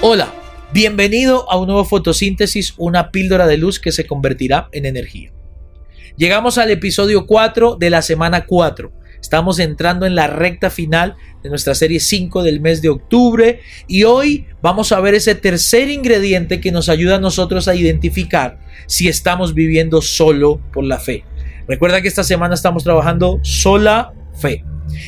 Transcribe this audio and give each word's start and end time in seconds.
Hola, 0.00 0.32
bienvenido 0.72 1.50
a 1.50 1.58
un 1.58 1.66
nuevo 1.66 1.84
fotosíntesis, 1.84 2.72
una 2.76 3.10
píldora 3.10 3.48
de 3.48 3.56
luz 3.56 3.80
que 3.80 3.90
se 3.90 4.06
convertirá 4.06 4.68
en 4.70 4.86
energía. 4.86 5.32
Llegamos 6.16 6.56
al 6.56 6.70
episodio 6.70 7.26
4 7.26 7.74
de 7.74 7.90
la 7.90 8.00
semana 8.00 8.46
4. 8.46 8.92
Estamos 9.20 9.58
entrando 9.58 10.06
en 10.06 10.14
la 10.14 10.28
recta 10.28 10.70
final 10.70 11.16
de 11.42 11.48
nuestra 11.48 11.74
serie 11.74 11.98
5 11.98 12.44
del 12.44 12.60
mes 12.60 12.80
de 12.80 12.90
octubre 12.90 13.58
y 13.88 14.04
hoy 14.04 14.46
vamos 14.62 14.92
a 14.92 15.00
ver 15.00 15.14
ese 15.14 15.34
tercer 15.34 15.90
ingrediente 15.90 16.60
que 16.60 16.70
nos 16.70 16.88
ayuda 16.88 17.16
a 17.16 17.20
nosotros 17.20 17.66
a 17.66 17.74
identificar 17.74 18.60
si 18.86 19.08
estamos 19.08 19.52
viviendo 19.52 20.00
solo 20.00 20.60
por 20.72 20.84
la 20.84 21.00
fe. 21.00 21.24
Recuerda 21.66 22.00
que 22.02 22.08
esta 22.08 22.22
semana 22.22 22.54
estamos 22.54 22.84
trabajando 22.84 23.40
sola 23.42 24.12
fe. 24.40 24.64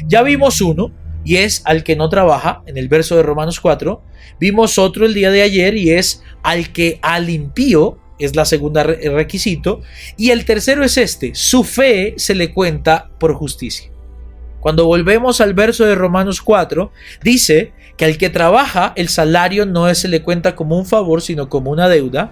Ya 0.09 0.25
vimos 0.25 0.61
uno, 0.61 0.93
y 1.25 1.37
es 1.37 1.63
al 1.65 1.85
que 1.85 1.97
no 1.97 2.09
trabaja, 2.09 2.63
en 2.67 2.77
el 2.77 2.89
verso 2.89 3.17
de 3.17 3.23
Romanos 3.23 3.61
4. 3.61 4.03
Vimos 4.39 4.79
otro 4.79 5.07
el 5.07 5.15
día 5.15 5.31
de 5.31 5.43
ayer 5.43 5.77
y 5.77 5.91
es 5.91 6.23
al 6.43 6.73
que 6.73 6.99
al 7.03 7.29
impío, 7.31 7.99
es 8.19 8.37
la 8.37 8.45
segunda 8.45 8.83
requisito. 8.83 9.81
Y 10.17 10.31
el 10.31 10.45
tercero 10.45 10.85
es 10.85 10.97
este, 10.97 11.35
su 11.35 11.65
fe 11.65 12.15
se 12.17 12.35
le 12.35 12.53
cuenta 12.53 13.11
por 13.19 13.35
justicia. 13.35 13.91
Cuando 14.61 14.85
volvemos 14.85 15.41
al 15.41 15.55
verso 15.55 15.87
de 15.87 15.95
Romanos 15.95 16.43
4, 16.43 16.93
dice 17.23 17.73
que 17.97 18.05
al 18.05 18.19
que 18.19 18.29
trabaja 18.29 18.93
el 18.97 19.09
salario 19.09 19.65
no 19.65 19.93
se 19.95 20.09
le 20.09 20.23
cuenta 20.23 20.55
como 20.55 20.79
un 20.79 20.87
favor, 20.87 21.23
sino 21.23 21.49
como 21.49 21.71
una 21.71 21.89
deuda. 21.89 22.31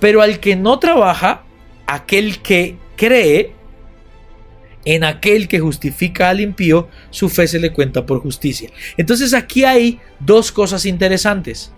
Pero 0.00 0.20
al 0.20 0.40
que 0.40 0.56
no 0.56 0.78
trabaja, 0.78 1.44
aquel 1.86 2.40
que 2.42 2.76
cree, 2.96 3.54
en 4.84 5.04
aquel 5.04 5.48
que 5.48 5.60
justifica 5.60 6.28
al 6.28 6.40
impío, 6.40 6.88
su 7.10 7.28
fe 7.28 7.46
se 7.46 7.58
le 7.58 7.72
cuenta 7.72 8.06
por 8.06 8.20
justicia. 8.20 8.70
Entonces 8.96 9.34
aquí 9.34 9.64
hay 9.64 10.00
dos 10.18 10.52
cosas 10.52 10.86
interesantes. 10.86 11.72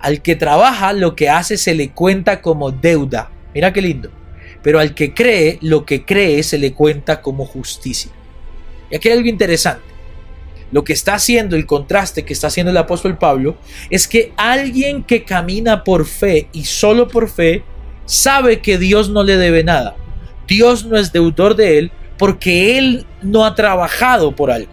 Al 0.00 0.22
que 0.22 0.36
trabaja, 0.36 0.92
lo 0.92 1.14
que 1.16 1.28
hace 1.28 1.56
se 1.56 1.74
le 1.74 1.90
cuenta 1.90 2.40
como 2.40 2.70
deuda. 2.70 3.30
Mira 3.54 3.72
qué 3.72 3.82
lindo. 3.82 4.10
Pero 4.62 4.80
al 4.80 4.94
que 4.94 5.14
cree, 5.14 5.58
lo 5.60 5.84
que 5.84 6.04
cree 6.04 6.42
se 6.42 6.58
le 6.58 6.72
cuenta 6.72 7.20
como 7.22 7.46
justicia. 7.46 8.10
Y 8.90 8.96
aquí 8.96 9.08
hay 9.08 9.16
algo 9.16 9.28
interesante. 9.28 9.84
Lo 10.70 10.84
que 10.84 10.92
está 10.92 11.14
haciendo, 11.14 11.56
el 11.56 11.66
contraste 11.66 12.24
que 12.24 12.32
está 12.32 12.48
haciendo 12.48 12.70
el 12.70 12.76
apóstol 12.76 13.16
Pablo, 13.18 13.56
es 13.88 14.06
que 14.06 14.32
alguien 14.36 15.02
que 15.02 15.24
camina 15.24 15.84
por 15.84 16.06
fe 16.06 16.48
y 16.52 16.64
solo 16.64 17.08
por 17.08 17.30
fe, 17.30 17.62
sabe 18.04 18.60
que 18.60 18.78
Dios 18.78 19.08
no 19.10 19.22
le 19.22 19.36
debe 19.36 19.64
nada. 19.64 19.96
Dios 20.46 20.84
no 20.84 20.96
es 20.96 21.12
deudor 21.12 21.56
de 21.56 21.78
él, 21.78 21.92
porque 22.18 22.78
él 22.78 23.06
no 23.22 23.44
ha 23.44 23.54
trabajado 23.54 24.32
por 24.34 24.50
algo. 24.50 24.72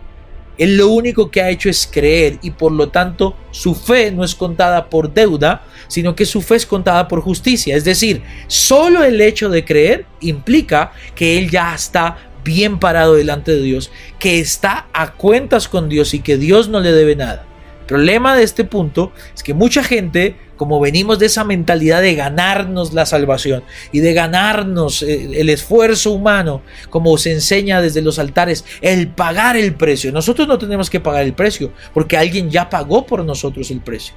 Él 0.58 0.78
lo 0.78 0.88
único 0.88 1.30
que 1.30 1.42
ha 1.42 1.50
hecho 1.50 1.70
es 1.70 1.88
creer 1.90 2.40
y 2.42 2.52
por 2.52 2.72
lo 2.72 2.90
tanto 2.90 3.36
su 3.52 3.76
fe 3.76 4.12
no 4.12 4.24
es 4.24 4.36
contada 4.36 4.90
por 4.90 5.14
deuda, 5.14 5.64
sino 5.88 6.16
que 6.16 6.26
su 6.26 6.42
fe 6.42 6.56
es 6.56 6.66
contada 6.66 7.08
por 7.08 7.22
justicia. 7.22 7.76
Es 7.76 7.84
decir, 7.84 8.22
solo 8.48 9.04
el 9.04 9.20
hecho 9.20 9.50
de 9.50 9.66
creer 9.66 10.06
implica 10.22 10.94
que 11.14 11.38
él 11.38 11.50
ya 11.50 11.76
está 11.76 12.18
bien 12.44 12.80
parado 12.80 13.16
delante 13.16 13.52
de 13.52 13.62
Dios, 13.62 13.92
que 14.18 14.40
está 14.40 14.88
a 14.94 15.14
cuentas 15.14 15.68
con 15.68 15.90
Dios 15.90 16.14
y 16.14 16.20
que 16.20 16.38
Dios 16.38 16.70
no 16.70 16.80
le 16.80 16.94
debe 16.94 17.16
nada. 17.16 17.46
Problema 17.88 18.36
de 18.36 18.44
este 18.44 18.64
punto 18.64 19.12
es 19.34 19.44
que 19.44 19.54
mucha 19.54 19.84
gente 19.84 20.36
como 20.58 20.80
venimos 20.80 21.20
de 21.20 21.26
esa 21.26 21.44
mentalidad 21.44 22.02
de 22.02 22.16
ganarnos 22.16 22.94
la 22.94 23.06
salvación 23.06 23.64
y 23.92 24.00
de 24.00 24.14
ganarnos 24.14 25.02
eh, 25.02 25.42
el 25.42 25.50
esfuerzo 25.50 26.12
humano, 26.12 26.62
como 26.90 27.18
se 27.18 27.34
enseña 27.34 27.82
desde 27.82 28.02
los 28.02 28.20
altares, 28.20 28.66
el 28.82 29.10
pagar 29.10 29.58
el 29.58 29.76
precio. 29.76 30.12
Nosotros 30.12 30.48
no 30.48 30.58
tenemos 30.58 30.90
que 30.90 31.00
pagar 31.00 31.24
el 31.24 31.34
precio, 31.34 31.72
porque 31.94 32.18
alguien 32.18 32.50
ya 32.50 32.70
pagó 32.70 33.06
por 33.06 33.24
nosotros 33.26 33.72
el 33.72 33.82
precio. 33.82 34.16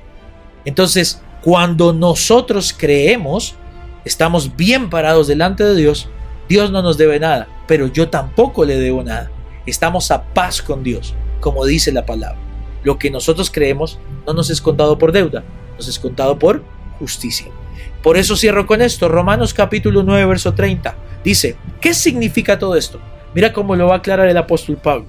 Entonces, 0.64 1.20
cuando 1.42 1.92
nosotros 1.92 2.74
creemos, 2.76 3.54
estamos 4.04 4.56
bien 4.56 4.90
parados 4.90 5.26
delante 5.26 5.64
de 5.64 5.74
Dios, 5.74 6.08
Dios 6.48 6.70
no 6.70 6.82
nos 6.82 6.96
debe 6.98 7.20
nada, 7.20 7.48
pero 7.66 7.88
yo 7.88 8.08
tampoco 8.08 8.64
le 8.64 8.76
debo 8.76 9.02
nada. 9.02 9.30
Estamos 9.66 10.10
a 10.10 10.24
paz 10.24 10.62
con 10.62 10.82
Dios, 10.82 11.14
como 11.40 11.66
dice 11.66 11.92
la 11.92 12.06
palabra. 12.06 12.47
Lo 12.84 12.98
que 12.98 13.10
nosotros 13.10 13.50
creemos 13.50 13.98
no 14.26 14.32
nos 14.32 14.50
es 14.50 14.60
contado 14.60 14.98
por 14.98 15.12
deuda, 15.12 15.44
nos 15.76 15.88
es 15.88 15.98
contado 15.98 16.38
por 16.38 16.62
justicia. 16.98 17.46
Por 18.02 18.16
eso 18.16 18.36
cierro 18.36 18.66
con 18.66 18.82
esto, 18.82 19.08
Romanos 19.08 19.54
capítulo 19.54 20.02
9, 20.02 20.26
verso 20.26 20.54
30. 20.54 20.96
Dice, 21.24 21.56
¿qué 21.80 21.94
significa 21.94 22.58
todo 22.58 22.76
esto? 22.76 23.00
Mira 23.34 23.52
cómo 23.52 23.76
lo 23.76 23.88
va 23.88 23.94
a 23.94 23.98
aclarar 23.98 24.28
el 24.28 24.36
apóstol 24.36 24.76
Pablo. 24.76 25.06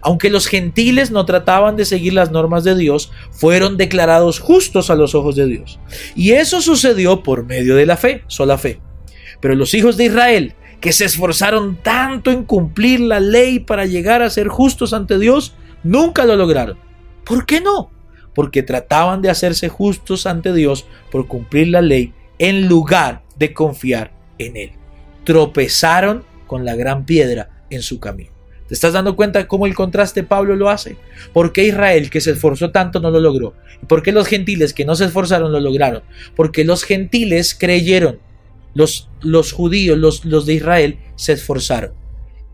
Aunque 0.00 0.30
los 0.30 0.46
gentiles 0.46 1.10
no 1.10 1.24
trataban 1.24 1.76
de 1.76 1.84
seguir 1.84 2.12
las 2.12 2.30
normas 2.30 2.62
de 2.62 2.76
Dios, 2.76 3.10
fueron 3.30 3.76
declarados 3.76 4.38
justos 4.38 4.90
a 4.90 4.94
los 4.94 5.14
ojos 5.14 5.34
de 5.34 5.46
Dios. 5.46 5.80
Y 6.14 6.32
eso 6.32 6.60
sucedió 6.60 7.22
por 7.22 7.44
medio 7.44 7.74
de 7.74 7.86
la 7.86 7.96
fe, 7.96 8.22
sola 8.28 8.58
fe. 8.58 8.80
Pero 9.40 9.54
los 9.54 9.74
hijos 9.74 9.96
de 9.96 10.04
Israel, 10.04 10.54
que 10.80 10.92
se 10.92 11.04
esforzaron 11.04 11.76
tanto 11.82 12.30
en 12.30 12.44
cumplir 12.44 13.00
la 13.00 13.18
ley 13.18 13.58
para 13.58 13.86
llegar 13.86 14.22
a 14.22 14.30
ser 14.30 14.48
justos 14.48 14.92
ante 14.92 15.18
Dios, 15.18 15.54
nunca 15.82 16.24
lo 16.24 16.36
lograron. 16.36 16.78
¿Por 17.28 17.46
qué 17.46 17.60
no? 17.60 17.90
porque 18.38 18.62
trataban 18.62 19.20
de 19.20 19.30
hacerse 19.30 19.68
justos 19.68 20.24
ante 20.24 20.54
Dios 20.54 20.86
por 21.10 21.26
cumplir 21.26 21.66
la 21.66 21.82
ley 21.82 22.12
en 22.38 22.68
lugar 22.68 23.24
de 23.36 23.52
confiar 23.52 24.12
en 24.38 24.56
Él. 24.56 24.70
Tropezaron 25.24 26.22
con 26.46 26.64
la 26.64 26.76
gran 26.76 27.04
piedra 27.04 27.64
en 27.68 27.82
su 27.82 27.98
camino. 27.98 28.30
¿Te 28.68 28.74
estás 28.74 28.92
dando 28.92 29.16
cuenta 29.16 29.48
cómo 29.48 29.66
el 29.66 29.74
contraste 29.74 30.22
Pablo 30.22 30.54
lo 30.54 30.70
hace? 30.70 30.98
¿Por 31.32 31.52
qué 31.52 31.64
Israel, 31.64 32.10
que 32.10 32.20
se 32.20 32.30
esforzó 32.30 32.70
tanto, 32.70 33.00
no 33.00 33.10
lo 33.10 33.18
logró? 33.18 33.54
¿Y 33.82 33.86
por 33.86 34.04
qué 34.04 34.12
los 34.12 34.28
gentiles 34.28 34.72
que 34.72 34.84
no 34.84 34.94
se 34.94 35.06
esforzaron 35.06 35.50
lo 35.50 35.58
lograron? 35.58 36.04
Porque 36.36 36.62
los 36.62 36.84
gentiles 36.84 37.56
creyeron, 37.58 38.20
los, 38.72 39.10
los 39.20 39.50
judíos, 39.50 39.98
los, 39.98 40.24
los 40.24 40.46
de 40.46 40.54
Israel, 40.54 41.00
se 41.16 41.32
esforzaron 41.32 41.90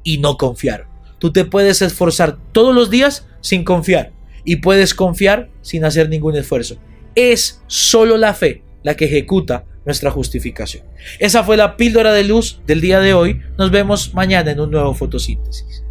y 0.02 0.16
no 0.16 0.38
confiaron. 0.38 0.86
Tú 1.18 1.30
te 1.30 1.44
puedes 1.44 1.82
esforzar 1.82 2.38
todos 2.52 2.74
los 2.74 2.88
días 2.88 3.26
sin 3.42 3.64
confiar 3.64 4.13
y 4.44 4.56
puedes 4.56 4.94
confiar 4.94 5.50
sin 5.62 5.84
hacer 5.84 6.08
ningún 6.08 6.36
esfuerzo. 6.36 6.76
Es 7.14 7.62
solo 7.66 8.16
la 8.16 8.34
fe 8.34 8.62
la 8.82 8.96
que 8.96 9.06
ejecuta 9.06 9.64
nuestra 9.84 10.10
justificación. 10.10 10.84
Esa 11.18 11.44
fue 11.44 11.56
la 11.56 11.76
píldora 11.76 12.12
de 12.12 12.24
luz 12.24 12.60
del 12.66 12.80
día 12.80 13.00
de 13.00 13.14
hoy. 13.14 13.40
Nos 13.58 13.70
vemos 13.70 14.14
mañana 14.14 14.50
en 14.50 14.60
un 14.60 14.70
nuevo 14.70 14.94
fotosíntesis. 14.94 15.84